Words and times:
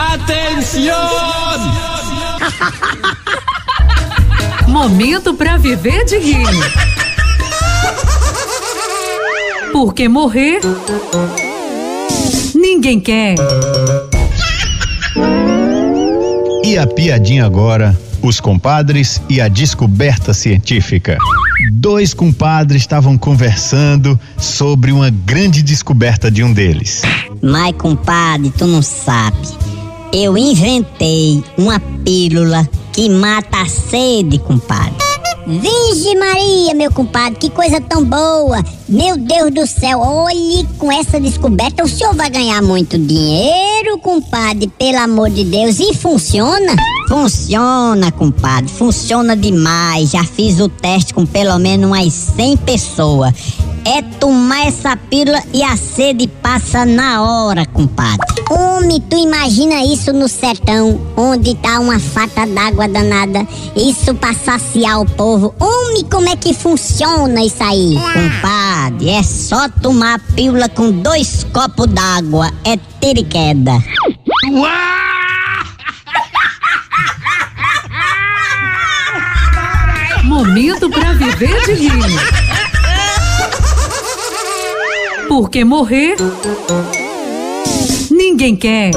Atenção! 0.00 0.94
Momento 4.66 5.34
para 5.34 5.58
viver 5.58 6.06
de 6.06 6.18
rir. 6.18 6.46
Porque 9.72 10.08
morrer 10.08 10.60
ninguém 12.54 12.98
quer. 12.98 13.34
E 16.64 16.78
a 16.78 16.86
piadinha 16.86 17.44
agora, 17.44 17.98
os 18.22 18.40
compadres 18.40 19.20
e 19.28 19.38
a 19.38 19.48
descoberta 19.48 20.32
científica. 20.32 21.18
Dois 21.72 22.14
compadres 22.14 22.80
estavam 22.82 23.18
conversando 23.18 24.18
sobre 24.38 24.92
uma 24.92 25.10
grande 25.10 25.62
descoberta 25.62 26.30
de 26.30 26.42
um 26.42 26.52
deles. 26.52 27.02
Mas, 27.42 27.74
compadre, 27.76 28.50
tu 28.56 28.66
não 28.66 28.80
sabe. 28.80 29.59
Eu 30.12 30.36
inventei 30.36 31.42
uma 31.56 31.78
pílula 32.04 32.68
que 32.92 33.08
mata 33.08 33.62
a 33.62 33.66
sede, 33.66 34.40
compadre. 34.40 34.92
Virgem 35.46 36.18
Maria, 36.18 36.74
meu 36.74 36.92
compadre, 36.92 37.38
que 37.38 37.48
coisa 37.48 37.80
tão 37.80 38.04
boa! 38.04 38.62
Meu 38.88 39.16
Deus 39.16 39.52
do 39.52 39.66
céu, 39.66 40.00
olhe 40.00 40.66
com 40.78 40.90
essa 40.90 41.20
descoberta, 41.20 41.84
o 41.84 41.88
senhor 41.88 42.14
vai 42.14 42.28
ganhar 42.28 42.60
muito 42.60 42.98
dinheiro, 42.98 43.98
compadre, 43.98 44.66
pelo 44.66 44.98
amor 44.98 45.30
de 45.30 45.44
Deus, 45.44 45.78
e 45.78 45.94
funciona? 45.94 46.74
Funciona, 47.08 48.12
compadre, 48.12 48.68
funciona 48.68 49.36
demais. 49.36 50.10
Já 50.10 50.24
fiz 50.24 50.60
o 50.60 50.68
teste 50.68 51.14
com 51.14 51.24
pelo 51.24 51.58
menos 51.58 51.86
umas 51.86 52.12
100 52.12 52.56
pessoas. 52.58 53.32
É 53.84 54.02
tomar 54.02 54.66
essa 54.66 54.96
pílula 54.96 55.42
e 55.52 55.62
a 55.62 55.76
sede 55.76 56.26
passa 56.26 56.84
na 56.84 57.22
hora, 57.22 57.64
compadre. 57.66 58.18
Homem, 58.50 59.00
tu 59.00 59.16
imagina 59.16 59.84
isso 59.84 60.12
no 60.12 60.28
sertão, 60.28 61.00
onde 61.16 61.54
tá 61.54 61.78
uma 61.80 61.98
fata 61.98 62.46
d'água 62.46 62.88
danada, 62.88 63.46
isso 63.76 64.14
pra 64.14 64.34
saciar 64.34 65.00
o 65.00 65.06
povo. 65.06 65.54
Homem, 65.58 66.04
como 66.04 66.28
é 66.28 66.36
que 66.36 66.52
funciona 66.52 67.42
isso 67.42 67.62
aí? 67.62 67.94
Compadre, 67.94 69.10
é 69.10 69.22
só 69.22 69.68
tomar 69.68 70.14
a 70.14 70.34
pílula 70.34 70.68
com 70.68 70.90
dois 70.90 71.44
copos 71.52 71.86
d'água. 71.86 72.50
É 72.64 72.76
ter 73.00 73.24
queda. 73.24 73.72
Momento 80.24 80.88
para 80.90 81.12
viver 81.14 81.64
de 81.66 81.72
rir. 81.74 82.49
Porque 85.30 85.64
morrer 85.64 86.16
ninguém 88.10 88.56
quer. 88.56 88.90